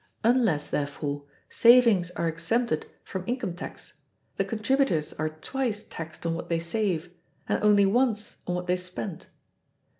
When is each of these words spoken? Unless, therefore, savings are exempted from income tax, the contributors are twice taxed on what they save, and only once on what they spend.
Unless, 0.23 0.71
therefore, 0.71 1.25
savings 1.47 2.09
are 2.09 2.27
exempted 2.27 2.87
from 3.03 3.23
income 3.27 3.55
tax, 3.55 3.99
the 4.37 4.43
contributors 4.43 5.13
are 5.13 5.29
twice 5.29 5.83
taxed 5.83 6.25
on 6.25 6.33
what 6.33 6.49
they 6.49 6.57
save, 6.57 7.11
and 7.47 7.63
only 7.63 7.85
once 7.85 8.37
on 8.47 8.55
what 8.55 8.65
they 8.65 8.77
spend. 8.77 9.27